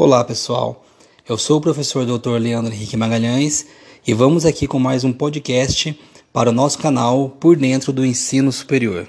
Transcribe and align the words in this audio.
Olá 0.00 0.22
pessoal, 0.22 0.84
eu 1.28 1.36
sou 1.36 1.58
o 1.58 1.60
professor 1.60 2.06
Dr. 2.06 2.38
Leandro 2.38 2.72
Henrique 2.72 2.96
Magalhães 2.96 3.66
e 4.06 4.14
vamos 4.14 4.46
aqui 4.46 4.64
com 4.64 4.78
mais 4.78 5.02
um 5.02 5.12
podcast 5.12 5.98
para 6.32 6.50
o 6.50 6.52
nosso 6.52 6.78
canal 6.78 7.30
Por 7.30 7.56
Dentro 7.56 7.92
do 7.92 8.06
Ensino 8.06 8.52
Superior. 8.52 9.08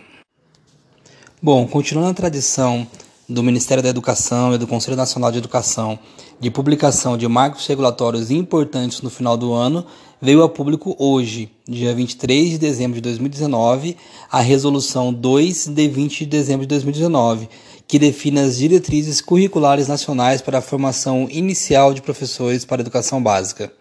Bom, 1.40 1.68
continuando 1.68 2.10
a 2.10 2.14
tradição 2.16 2.88
do 3.30 3.44
Ministério 3.44 3.84
da 3.84 3.90
Educação 3.90 4.56
e 4.56 4.58
do 4.58 4.66
Conselho 4.66 4.98
Nacional 4.98 5.32
de 5.32 5.38
Educação 5.38 6.00
de 6.40 6.50
publicação 6.50 7.16
de 7.16 7.28
marcos 7.28 7.68
regulatórios 7.68 8.32
importantes 8.32 9.04
no 9.04 9.12
final 9.12 9.38
do 9.38 9.54
ano, 9.54 9.86
veio 10.20 10.42
a 10.42 10.50
público 10.50 10.96
hoje, 10.98 11.52
dia 11.68 11.94
23 11.94 12.52
de 12.52 12.58
dezembro 12.58 12.96
de 12.96 13.02
2019, 13.02 13.96
a 14.32 14.40
Resolução 14.40 15.14
2 15.14 15.68
de 15.68 15.88
20 15.88 16.20
de 16.20 16.26
dezembro 16.26 16.66
de 16.66 16.70
2019, 16.70 17.48
que 17.90 17.98
define 17.98 18.40
as 18.42 18.60
diretrizes 18.60 19.20
curriculares 19.20 19.88
nacionais 19.88 20.44
para 20.44 20.60
a 20.60 20.62
formação 20.62 21.28
inicial 21.32 21.92
de 21.92 22.04
professores 22.04 22.64
para 22.64 22.80
a 22.80 22.84
educação 22.84 23.22
básica. 23.22 23.74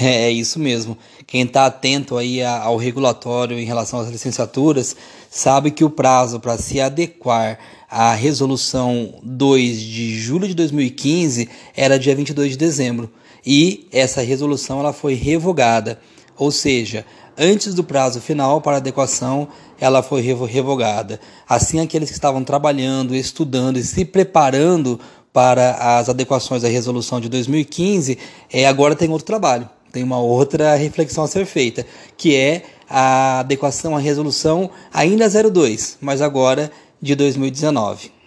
É, 0.00 0.26
é 0.26 0.30
isso 0.30 0.60
mesmo. 0.60 0.96
Quem 1.26 1.42
está 1.42 1.66
atento 1.66 2.16
aí 2.16 2.40
ao 2.44 2.76
regulatório 2.76 3.58
em 3.58 3.64
relação 3.64 3.98
às 3.98 4.08
licenciaturas 4.08 4.94
sabe 5.28 5.72
que 5.72 5.82
o 5.82 5.90
prazo 5.90 6.38
para 6.38 6.56
se 6.56 6.80
adequar 6.80 7.58
à 7.90 8.14
resolução 8.14 9.14
2 9.24 9.80
de 9.80 10.16
julho 10.16 10.46
de 10.46 10.54
2015 10.54 11.48
era 11.74 11.98
dia 11.98 12.14
22 12.14 12.52
de 12.52 12.58
dezembro 12.58 13.10
e 13.44 13.88
essa 13.90 14.22
resolução 14.22 14.78
ela 14.78 14.92
foi 14.92 15.14
revogada, 15.14 15.98
ou 16.38 16.50
seja, 16.50 17.04
antes 17.36 17.74
do 17.74 17.84
prazo 17.84 18.20
final 18.20 18.60
para 18.60 18.76
adequação 18.76 19.48
ela 19.80 20.02
foi 20.02 20.20
revogada. 20.22 21.20
Assim, 21.48 21.80
aqueles 21.80 22.08
que 22.08 22.14
estavam 22.16 22.42
trabalhando, 22.42 23.14
estudando 23.14 23.78
e 23.78 23.82
se 23.82 24.04
preparando 24.04 24.98
para 25.32 25.98
as 25.98 26.08
adequações 26.08 26.64
à 26.64 26.68
resolução 26.68 27.20
de 27.20 27.28
2015, 27.28 28.18
é, 28.52 28.66
agora 28.66 28.96
tem 28.96 29.10
outro 29.10 29.26
trabalho, 29.26 29.68
tem 29.92 30.02
uma 30.02 30.18
outra 30.18 30.74
reflexão 30.74 31.24
a 31.24 31.28
ser 31.28 31.46
feita, 31.46 31.86
que 32.16 32.34
é 32.34 32.62
a 32.88 33.40
adequação 33.40 33.96
à 33.96 34.00
resolução 34.00 34.70
ainda 34.92 35.28
02, 35.28 35.98
mas 36.00 36.22
agora 36.22 36.72
de 37.00 37.14
2019. 37.14 38.17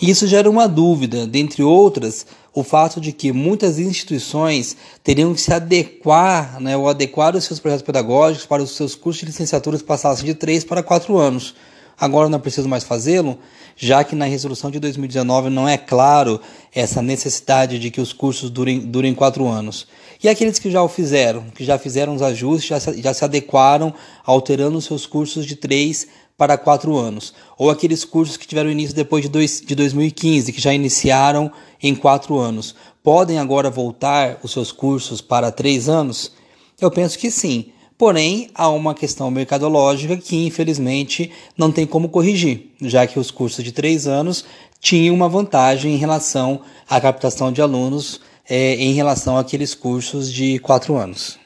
Isso 0.00 0.28
gera 0.28 0.48
uma 0.48 0.68
dúvida, 0.68 1.26
dentre 1.26 1.62
outras, 1.62 2.24
o 2.54 2.62
fato 2.62 3.00
de 3.00 3.12
que 3.12 3.32
muitas 3.32 3.78
instituições 3.78 4.76
teriam 5.02 5.34
que 5.34 5.40
se 5.40 5.52
adequar, 5.52 6.60
né, 6.60 6.76
ou 6.76 6.88
adequar 6.88 7.34
os 7.34 7.44
seus 7.44 7.58
projetos 7.58 7.84
pedagógicos 7.84 8.46
para 8.46 8.62
os 8.62 8.76
seus 8.76 8.94
cursos 8.94 9.20
de 9.20 9.26
licenciatura 9.26 9.78
passassem 9.78 10.24
de 10.24 10.34
3 10.34 10.64
para 10.64 10.82
4 10.82 11.16
anos. 11.18 11.54
Agora 12.00 12.28
não 12.28 12.38
é 12.38 12.40
preciso 12.40 12.68
mais 12.68 12.84
fazê-lo, 12.84 13.38
já 13.76 14.04
que 14.04 14.14
na 14.14 14.24
resolução 14.24 14.70
de 14.70 14.78
2019 14.78 15.50
não 15.50 15.68
é 15.68 15.76
claro 15.76 16.40
essa 16.72 17.02
necessidade 17.02 17.76
de 17.76 17.90
que 17.90 18.00
os 18.00 18.12
cursos 18.12 18.50
durem, 18.50 18.78
durem 18.78 19.12
quatro 19.12 19.48
anos. 19.48 19.88
E 20.22 20.28
aqueles 20.28 20.60
que 20.60 20.70
já 20.70 20.80
o 20.80 20.88
fizeram, 20.88 21.50
que 21.50 21.64
já 21.64 21.76
fizeram 21.76 22.14
os 22.14 22.22
ajustes, 22.22 22.68
já 22.68 22.78
se, 22.78 23.02
já 23.02 23.12
se 23.12 23.24
adequaram, 23.24 23.92
alterando 24.24 24.78
os 24.78 24.84
seus 24.84 25.06
cursos 25.06 25.44
de 25.44 25.56
3 25.56 26.06
para 26.38 26.56
quatro 26.56 26.96
anos, 26.96 27.34
ou 27.58 27.68
aqueles 27.68 28.04
cursos 28.04 28.36
que 28.36 28.46
tiveram 28.46 28.70
início 28.70 28.94
depois 28.94 29.24
de, 29.24 29.28
dois, 29.28 29.60
de 29.60 29.74
2015, 29.74 30.52
que 30.52 30.60
já 30.60 30.72
iniciaram 30.72 31.50
em 31.82 31.96
quatro 31.96 32.38
anos, 32.38 32.76
podem 33.02 33.40
agora 33.40 33.68
voltar 33.68 34.38
os 34.44 34.52
seus 34.52 34.70
cursos 34.70 35.20
para 35.20 35.50
três 35.50 35.88
anos? 35.88 36.32
Eu 36.80 36.92
penso 36.92 37.18
que 37.18 37.28
sim. 37.28 37.72
Porém, 37.98 38.48
há 38.54 38.68
uma 38.68 38.94
questão 38.94 39.28
mercadológica 39.28 40.16
que, 40.16 40.46
infelizmente, 40.46 41.32
não 41.56 41.72
tem 41.72 41.84
como 41.84 42.08
corrigir, 42.08 42.70
já 42.80 43.04
que 43.04 43.18
os 43.18 43.32
cursos 43.32 43.64
de 43.64 43.72
três 43.72 44.06
anos 44.06 44.44
tinham 44.80 45.12
uma 45.12 45.28
vantagem 45.28 45.92
em 45.92 45.96
relação 45.96 46.60
à 46.88 47.00
captação 47.00 47.50
de 47.50 47.60
alunos 47.60 48.20
é, 48.48 48.76
em 48.76 48.92
relação 48.92 49.36
àqueles 49.36 49.74
cursos 49.74 50.32
de 50.32 50.60
quatro 50.60 50.96
anos. 50.96 51.36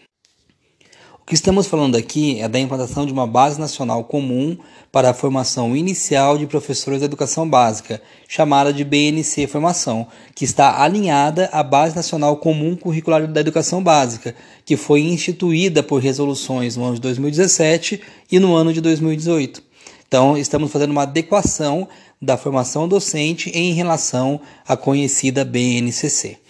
O 1.23 1.25
que 1.25 1.34
estamos 1.34 1.69
falando 1.69 1.97
aqui 1.97 2.41
é 2.41 2.49
da 2.49 2.59
implantação 2.59 3.06
de 3.06 3.12
uma 3.12 3.28
base 3.28 3.59
nacional 3.59 4.03
comum 4.03 4.59
para 4.91 5.10
a 5.10 5.15
formação 5.15 5.77
inicial 5.77 6.37
de 6.37 6.49
professores 6.49 6.99
da 6.99 7.06
educação 7.06 7.49
básica, 7.49 8.03
chamada 8.27 8.72
de 8.72 8.83
BNC 8.83 9.47
Formação, 9.47 10.09
que 10.34 10.44
está 10.44 10.82
alinhada 10.82 11.49
à 11.53 11.62
Base 11.62 11.94
Nacional 11.94 12.37
Comum 12.38 12.75
Curricular 12.75 13.27
da 13.28 13.41
Educação 13.41 13.81
Básica, 13.81 14.34
que 14.65 14.77
foi 14.77 15.03
instituída 15.03 15.81
por 15.81 16.03
resoluções 16.03 16.77
no 16.77 16.84
ano 16.84 16.94
de 16.97 17.00
2017 17.00 18.00
e 18.31 18.41
no 18.41 18.55
ano 18.56 18.72
de 18.72 18.81
2018. 18.81 19.62
Então, 20.09 20.37
estamos 20.37 20.72
fazendo 20.72 20.91
uma 20.91 21.05
adequação 21.05 21.88
da 22.21 22.37
formação 22.37 22.88
docente 22.88 23.49
em 23.50 23.72
relação 23.72 24.41
à 24.66 24.77
conhecida 24.77 25.44
BNCC. 25.44 26.41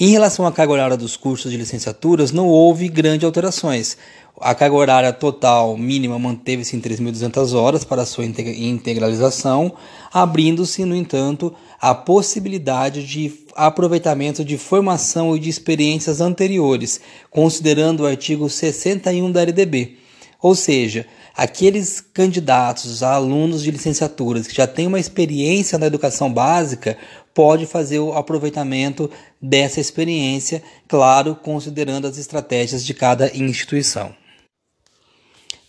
Em 0.00 0.10
relação 0.10 0.46
à 0.46 0.52
carga 0.52 0.72
horária 0.72 0.96
dos 0.96 1.16
cursos 1.16 1.50
de 1.50 1.56
licenciaturas, 1.56 2.30
não 2.30 2.46
houve 2.46 2.88
grandes 2.88 3.24
alterações. 3.24 3.98
A 4.40 4.54
carga 4.54 4.76
horária 4.76 5.12
total 5.12 5.76
mínima 5.76 6.16
manteve-se 6.20 6.76
em 6.76 6.80
3.200 6.80 7.52
horas 7.52 7.82
para 7.82 8.06
sua 8.06 8.24
integralização, 8.24 9.72
abrindo-se, 10.12 10.84
no 10.84 10.94
entanto, 10.94 11.52
a 11.80 11.96
possibilidade 11.96 13.04
de 13.04 13.32
aproveitamento 13.56 14.44
de 14.44 14.56
formação 14.56 15.34
e 15.34 15.40
de 15.40 15.50
experiências 15.50 16.20
anteriores, 16.20 17.00
considerando 17.28 18.04
o 18.04 18.06
artigo 18.06 18.48
61 18.48 19.32
da 19.32 19.42
LDB. 19.42 19.96
Ou 20.40 20.54
seja, 20.54 21.04
aqueles 21.36 22.00
candidatos 22.00 23.02
a 23.02 23.14
alunos 23.14 23.62
de 23.62 23.70
licenciaturas 23.70 24.46
que 24.46 24.54
já 24.54 24.66
têm 24.66 24.86
uma 24.86 25.00
experiência 25.00 25.78
na 25.78 25.86
educação 25.86 26.32
básica 26.32 26.96
pode 27.34 27.66
fazer 27.66 27.98
o 27.98 28.12
aproveitamento 28.12 29.10
dessa 29.40 29.80
experiência, 29.80 30.62
claro, 30.86 31.34
considerando 31.36 32.06
as 32.06 32.18
estratégias 32.18 32.84
de 32.84 32.94
cada 32.94 33.36
instituição. 33.36 34.14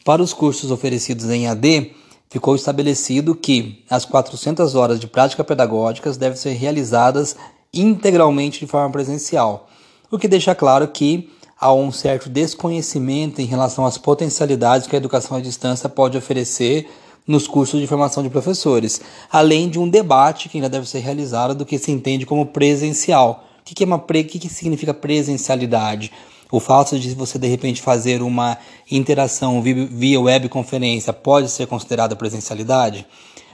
Para 0.05 0.21
os 0.21 0.33
cursos 0.33 0.71
oferecidos 0.71 1.29
em 1.29 1.47
AD, 1.47 1.91
ficou 2.29 2.55
estabelecido 2.55 3.35
que 3.35 3.83
as 3.89 4.05
400 4.05 4.75
horas 4.75 4.99
de 4.99 5.07
prática 5.07 5.43
pedagógicas 5.43 6.15
devem 6.15 6.37
ser 6.37 6.53
realizadas 6.53 7.35
integralmente 7.73 8.59
de 8.59 8.67
forma 8.67 8.91
presencial, 8.91 9.67
o 10.09 10.17
que 10.17 10.27
deixa 10.27 10.55
claro 10.55 10.87
que 10.87 11.29
há 11.59 11.73
um 11.73 11.91
certo 11.91 12.29
desconhecimento 12.29 13.41
em 13.41 13.45
relação 13.45 13.85
às 13.85 13.97
potencialidades 13.97 14.87
que 14.87 14.95
a 14.95 14.97
educação 14.97 15.35
à 15.35 15.41
distância 15.41 15.89
pode 15.89 16.17
oferecer 16.17 16.89
nos 17.27 17.47
cursos 17.47 17.79
de 17.79 17.85
formação 17.85 18.23
de 18.23 18.29
professores, 18.29 19.01
além 19.29 19.69
de 19.69 19.77
um 19.77 19.87
debate 19.87 20.47
que 20.47 20.57
ainda 20.57 20.69
deve 20.69 20.87
ser 20.87 20.99
realizado 20.99 21.53
do 21.53 21.65
que 21.65 21.77
se 21.77 21.91
entende 21.91 22.25
como 22.25 22.45
presencial. 22.45 23.43
O 23.59 23.63
que, 23.63 23.83
é 23.83 23.85
uma 23.85 23.99
pre... 23.99 24.21
o 24.21 24.25
que 24.25 24.49
significa 24.49 24.93
presencialidade? 24.93 26.11
O 26.51 26.59
fato 26.59 26.97
de 26.97 27.13
você 27.13 27.37
de 27.37 27.47
repente 27.47 27.81
fazer 27.81 28.23
uma 28.23 28.57
interação 28.89 29.61
via 29.61 30.19
webconferência 30.19 31.13
pode 31.13 31.49
ser 31.51 31.67
considerada 31.67 32.15
presencialidade? 32.15 33.05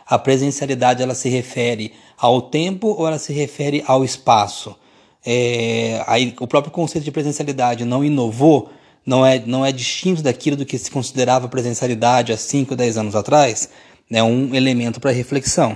A 0.07 0.17
presencialidade 0.17 1.01
ela 1.03 1.15
se 1.15 1.27
refere 1.27 1.91
ao 2.17 2.43
tempo 2.43 2.87
ou 2.87 3.05
ela 3.07 3.19
se 3.19 3.33
refere 3.33 3.83
ao 3.85 4.05
espaço? 4.05 4.75
É, 5.25 6.03
aí, 6.05 6.35
o 6.39 6.47
próprio 6.47 6.71
conceito 6.71 7.03
de 7.03 7.11
presencialidade 7.11 7.83
não 7.83 8.05
inovou, 8.05 8.69
não 9.05 9.25
é, 9.25 9.41
não 9.45 9.65
é 9.65 9.71
distinto 9.71 10.21
daquilo 10.21 10.55
do 10.55 10.65
que 10.65 10.77
se 10.77 10.91
considerava 10.91 11.47
presencialidade 11.47 12.31
há 12.31 12.37
5, 12.37 12.75
10 12.75 12.97
anos 12.97 13.15
atrás? 13.15 13.69
É 14.11 14.21
um 14.21 14.53
elemento 14.53 14.99
para 14.99 15.11
reflexão. 15.11 15.75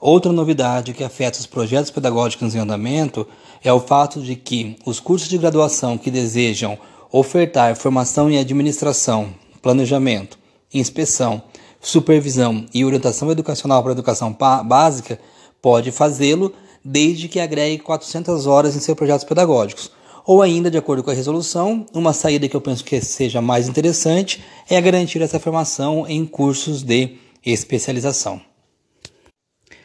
Outra 0.00 0.30
novidade 0.30 0.92
que 0.92 1.02
afeta 1.02 1.38
os 1.38 1.46
projetos 1.46 1.90
pedagógicos 1.90 2.54
em 2.54 2.58
andamento 2.58 3.26
é 3.64 3.72
o 3.72 3.80
fato 3.80 4.20
de 4.20 4.36
que 4.36 4.76
os 4.84 5.00
cursos 5.00 5.28
de 5.28 5.38
graduação 5.38 5.98
que 5.98 6.10
desejam 6.10 6.78
ofertar 7.10 7.74
formação 7.74 8.30
em 8.30 8.38
administração, 8.38 9.34
planejamento, 9.60 10.38
inspeção, 10.72 11.42
supervisão 11.80 12.66
e 12.72 12.84
orientação 12.84 13.30
educacional 13.30 13.82
para 13.82 13.92
a 13.92 13.94
educação 13.94 14.36
básica 14.64 15.18
pode 15.60 15.90
fazê-lo 15.90 16.52
desde 16.90 17.28
que 17.28 17.38
agregue 17.38 17.82
400 17.82 18.46
horas 18.46 18.74
em 18.74 18.80
seus 18.80 18.96
projetos 18.96 19.24
pedagógicos. 19.24 19.92
Ou 20.24 20.40
ainda, 20.40 20.70
de 20.70 20.78
acordo 20.78 21.02
com 21.02 21.10
a 21.10 21.14
resolução, 21.14 21.86
uma 21.92 22.12
saída 22.12 22.48
que 22.48 22.56
eu 22.56 22.60
penso 22.60 22.84
que 22.84 23.00
seja 23.00 23.42
mais 23.42 23.68
interessante 23.68 24.42
é 24.68 24.80
garantir 24.80 25.20
essa 25.20 25.38
formação 25.38 26.06
em 26.08 26.24
cursos 26.24 26.82
de 26.82 27.16
especialização. 27.44 28.40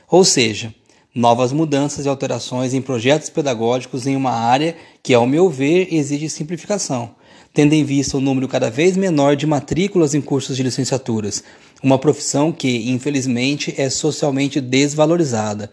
Ou 0.09 0.23
seja, 0.23 0.73
novas 1.13 1.51
mudanças 1.51 2.05
e 2.05 2.09
alterações 2.09 2.73
em 2.73 2.81
projetos 2.81 3.29
pedagógicos 3.29 4.07
em 4.07 4.15
uma 4.15 4.31
área 4.31 4.75
que, 5.01 5.13
ao 5.13 5.27
meu 5.27 5.49
ver, 5.49 5.93
exige 5.93 6.29
simplificação, 6.29 7.15
tendo 7.53 7.73
em 7.73 7.83
vista 7.83 8.17
o 8.17 8.21
número 8.21 8.47
cada 8.47 8.69
vez 8.69 8.95
menor 8.95 9.35
de 9.35 9.45
matrículas 9.45 10.13
em 10.13 10.21
cursos 10.21 10.55
de 10.55 10.63
licenciaturas, 10.63 11.43
uma 11.81 11.99
profissão 11.99 12.51
que, 12.51 12.89
infelizmente, 12.89 13.73
é 13.77 13.89
socialmente 13.89 14.61
desvalorizada. 14.61 15.69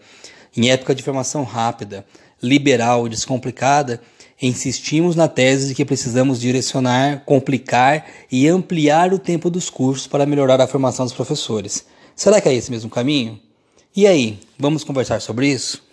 Em 0.55 0.69
época 0.69 0.93
de 0.93 1.01
formação 1.01 1.43
rápida, 1.43 2.05
liberal 2.41 3.07
e 3.07 3.09
descomplicada, 3.09 4.01
insistimos 4.41 5.15
na 5.15 5.27
tese 5.27 5.69
de 5.69 5.75
que 5.75 5.85
precisamos 5.85 6.39
direcionar, 6.39 7.23
complicar 7.25 8.05
e 8.31 8.47
ampliar 8.47 9.13
o 9.13 9.19
tempo 9.19 9.49
dos 9.49 9.69
cursos 9.69 10.07
para 10.07 10.25
melhorar 10.25 10.59
a 10.59 10.67
formação 10.67 11.05
dos 11.05 11.13
professores. 11.13 11.85
Será 12.15 12.41
que 12.41 12.49
é 12.49 12.53
esse 12.53 12.69
mesmo 12.69 12.89
caminho? 12.89 13.39
E 13.95 14.07
aí, 14.07 14.39
vamos 14.57 14.83
conversar 14.83 15.21
sobre 15.21 15.47
isso? 15.47 15.83